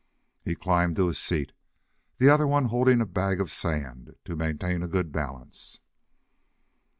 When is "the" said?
2.17-2.27